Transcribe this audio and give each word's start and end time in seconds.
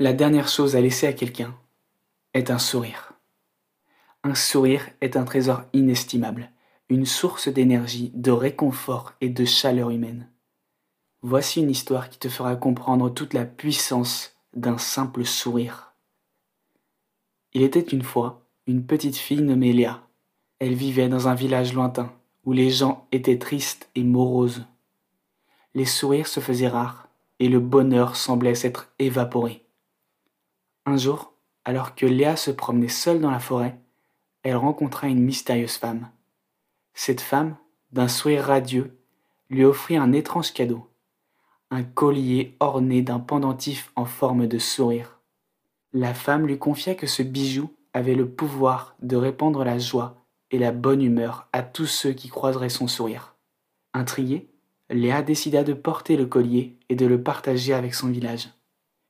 La 0.00 0.12
dernière 0.12 0.46
chose 0.46 0.76
à 0.76 0.80
laisser 0.80 1.08
à 1.08 1.12
quelqu'un 1.12 1.56
est 2.32 2.52
un 2.52 2.60
sourire. 2.60 3.14
Un 4.22 4.36
sourire 4.36 4.88
est 5.00 5.16
un 5.16 5.24
trésor 5.24 5.62
inestimable, 5.72 6.52
une 6.88 7.04
source 7.04 7.48
d'énergie, 7.48 8.12
de 8.14 8.30
réconfort 8.30 9.14
et 9.20 9.28
de 9.28 9.44
chaleur 9.44 9.90
humaine. 9.90 10.30
Voici 11.22 11.62
une 11.62 11.70
histoire 11.70 12.10
qui 12.10 12.18
te 12.20 12.28
fera 12.28 12.54
comprendre 12.54 13.10
toute 13.10 13.34
la 13.34 13.44
puissance 13.44 14.36
d'un 14.54 14.78
simple 14.78 15.24
sourire. 15.24 15.94
Il 17.52 17.62
était 17.62 17.80
une 17.80 18.04
fois 18.04 18.46
une 18.68 18.86
petite 18.86 19.16
fille 19.16 19.42
nommée 19.42 19.72
Léa. 19.72 20.06
Elle 20.60 20.74
vivait 20.74 21.08
dans 21.08 21.26
un 21.26 21.34
village 21.34 21.74
lointain 21.74 22.12
où 22.44 22.52
les 22.52 22.70
gens 22.70 23.08
étaient 23.10 23.38
tristes 23.38 23.88
et 23.96 24.04
moroses. 24.04 24.64
Les 25.74 25.86
sourires 25.86 26.28
se 26.28 26.38
faisaient 26.38 26.68
rares 26.68 27.08
et 27.40 27.48
le 27.48 27.58
bonheur 27.58 28.14
semblait 28.14 28.54
s'être 28.54 28.92
évaporé. 29.00 29.64
Un 30.88 30.96
jour, 30.96 31.34
alors 31.66 31.94
que 31.94 32.06
Léa 32.06 32.34
se 32.36 32.50
promenait 32.50 32.88
seule 32.88 33.20
dans 33.20 33.30
la 33.30 33.40
forêt, 33.40 33.78
elle 34.42 34.56
rencontra 34.56 35.06
une 35.06 35.20
mystérieuse 35.20 35.76
femme. 35.76 36.08
Cette 36.94 37.20
femme, 37.20 37.58
d'un 37.92 38.08
sourire 38.08 38.44
radieux, 38.44 38.98
lui 39.50 39.66
offrit 39.66 39.98
un 39.98 40.12
étrange 40.12 40.54
cadeau, 40.54 40.88
un 41.70 41.82
collier 41.82 42.56
orné 42.58 43.02
d'un 43.02 43.18
pendentif 43.18 43.92
en 43.96 44.06
forme 44.06 44.46
de 44.46 44.58
sourire. 44.58 45.20
La 45.92 46.14
femme 46.14 46.46
lui 46.46 46.58
confia 46.58 46.94
que 46.94 47.06
ce 47.06 47.22
bijou 47.22 47.70
avait 47.92 48.14
le 48.14 48.26
pouvoir 48.26 48.96
de 49.02 49.16
répandre 49.16 49.64
la 49.64 49.78
joie 49.78 50.16
et 50.50 50.58
la 50.58 50.72
bonne 50.72 51.02
humeur 51.02 51.48
à 51.52 51.60
tous 51.60 51.84
ceux 51.84 52.12
qui 52.12 52.30
croiseraient 52.30 52.70
son 52.70 52.88
sourire. 52.88 53.34
Intriguée, 53.92 54.48
Léa 54.88 55.20
décida 55.20 55.64
de 55.64 55.74
porter 55.74 56.16
le 56.16 56.24
collier 56.24 56.78
et 56.88 56.94
de 56.94 57.04
le 57.04 57.22
partager 57.22 57.74
avec 57.74 57.92
son 57.92 58.08
village. 58.08 58.48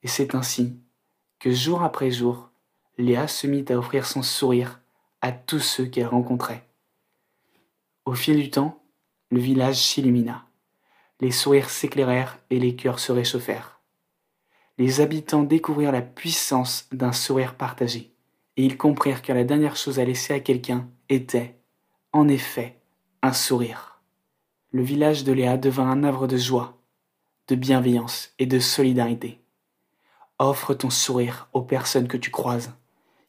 Et 0.02 0.08
c'est 0.08 0.34
ainsi 0.34 0.80
que 1.38 1.52
jour 1.52 1.82
après 1.82 2.10
jour, 2.10 2.50
Léa 2.96 3.28
se 3.28 3.46
mit 3.46 3.64
à 3.68 3.78
offrir 3.78 4.06
son 4.06 4.22
sourire 4.22 4.80
à 5.20 5.32
tous 5.32 5.60
ceux 5.60 5.86
qu'elle 5.86 6.06
rencontrait. 6.06 6.66
Au 8.04 8.14
fil 8.14 8.36
du 8.36 8.50
temps, 8.50 8.82
le 9.30 9.38
village 9.38 9.76
s'illumina. 9.76 10.46
Les 11.20 11.30
sourires 11.30 11.70
s'éclairèrent 11.70 12.38
et 12.50 12.58
les 12.58 12.74
cœurs 12.74 12.98
se 12.98 13.12
réchauffèrent. 13.12 13.80
Les 14.78 15.00
habitants 15.00 15.42
découvrirent 15.42 15.92
la 15.92 16.02
puissance 16.02 16.88
d'un 16.92 17.12
sourire 17.12 17.56
partagé, 17.56 18.12
et 18.56 18.64
ils 18.64 18.76
comprirent 18.76 19.22
que 19.22 19.32
la 19.32 19.44
dernière 19.44 19.76
chose 19.76 19.98
à 19.98 20.04
laisser 20.04 20.32
à 20.32 20.40
quelqu'un 20.40 20.88
était, 21.08 21.56
en 22.12 22.28
effet, 22.28 22.78
un 23.22 23.32
sourire. 23.32 24.00
Le 24.70 24.82
village 24.82 25.24
de 25.24 25.32
Léa 25.32 25.56
devint 25.56 25.90
un 25.90 26.04
havre 26.04 26.26
de 26.26 26.36
joie, 26.36 26.80
de 27.48 27.54
bienveillance 27.54 28.32
et 28.38 28.46
de 28.46 28.60
solidarité. 28.60 29.40
Offre 30.38 30.74
ton 30.74 30.90
sourire 30.90 31.48
aux 31.52 31.62
personnes 31.62 32.08
que 32.08 32.16
tu 32.16 32.30
croises, 32.30 32.72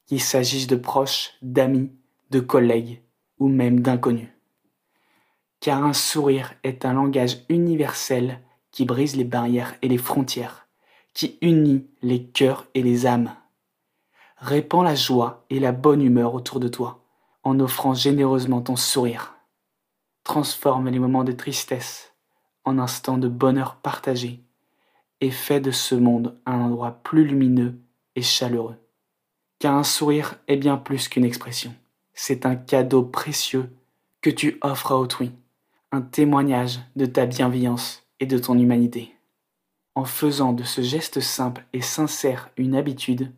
qu'il 0.06 0.22
s'agisse 0.22 0.68
de 0.68 0.76
proches, 0.76 1.32
d'amis, 1.42 1.92
de 2.30 2.40
collègues 2.40 3.02
ou 3.40 3.48
même 3.48 3.80
d'inconnus. 3.80 4.30
Car 5.60 5.84
un 5.84 5.94
sourire 5.94 6.54
est 6.64 6.86
un 6.86 6.94
langage 6.94 7.40
universel 7.50 8.42
qui 8.72 8.86
brise 8.86 9.16
les 9.16 9.24
barrières 9.24 9.76
et 9.82 9.88
les 9.88 9.98
frontières, 9.98 10.68
qui 11.14 11.38
unit 11.42 11.88
les 12.02 12.24
cœurs 12.24 12.68
et 12.76 12.84
les 12.84 13.06
âmes. 13.06 13.36
Répands 14.38 14.84
la 14.84 14.96
joie 14.96 15.46
et 15.50 15.60
la 15.60 15.72
bonne 15.72 16.02
humeur 16.02 16.34
autour 16.34 16.60
de 16.60 16.68
toi 16.68 17.04
en 17.44 17.60
offrant 17.60 17.94
généreusement 17.94 18.62
ton 18.62 18.76
sourire. 18.76 19.36
Transforme 20.24 20.90
les 20.90 21.00
moments 21.00 21.24
de 21.24 21.32
tristesse 21.32 22.14
en 22.64 22.78
instants 22.78 23.18
de 23.18 23.28
bonheur 23.28 23.78
partagé 23.78 24.44
et 25.22 25.32
fait 25.32 25.60
de 25.60 25.72
ce 25.72 25.96
monde 25.96 26.38
un 26.46 26.60
endroit 26.60 27.00
plus 27.04 27.26
lumineux 27.26 27.80
et 28.16 28.22
chaleureux. 28.22 28.78
Car 29.60 29.76
un 29.76 29.84
sourire 29.84 30.40
est 30.48 30.58
bien 30.58 30.78
plus 30.78 31.10
qu'une 31.10 31.26
expression. 31.26 31.74
C'est 32.14 32.46
un 32.46 32.56
cadeau 32.56 33.04
précieux 33.04 33.70
que 34.22 34.30
tu 34.30 34.58
offres 34.62 34.92
à 34.92 35.00
autrui, 35.00 35.32
un 35.92 36.02
témoignage 36.02 36.80
de 36.96 37.06
ta 37.06 37.26
bienveillance 37.26 38.04
et 38.20 38.26
de 38.26 38.38
ton 38.38 38.58
humanité. 38.58 39.14
En 39.96 40.06
faisant 40.06 40.54
de 40.54 40.64
ce 40.64 40.82
geste 40.82 41.20
simple 41.20 41.66
et 41.74 41.82
sincère 41.82 42.52
une 42.58 42.76
habitude, 42.76 43.34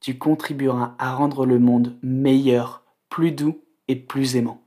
tu 0.00 0.18
contribueras 0.18 0.94
à 0.98 1.14
rendre 1.14 1.46
le 1.46 1.58
monde 1.58 1.96
meilleur, 2.02 2.82
plus 3.08 3.30
doux 3.30 3.60
et 3.86 3.96
plus 3.96 4.36
aimant. 4.36 4.60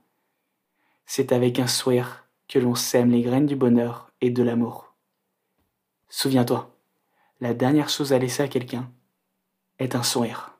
C'est 1.05 1.31
avec 1.31 1.59
un 1.59 1.67
sourire 1.67 2.25
que 2.47 2.59
l'on 2.59 2.75
sème 2.75 3.11
les 3.11 3.21
graines 3.21 3.45
du 3.45 3.55
bonheur 3.55 4.11
et 4.21 4.29
de 4.29 4.43
l'amour. 4.43 4.84
Souviens-toi, 6.17 6.73
la 7.41 7.53
dernière 7.53 7.89
chose 7.89 8.13
à 8.13 8.17
laisser 8.17 8.41
à 8.41 8.47
quelqu'un 8.47 8.89
est 9.79 9.95
un 9.95 10.03
sourire. 10.03 10.54